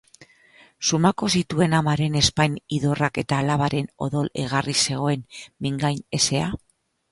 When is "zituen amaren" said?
1.39-2.17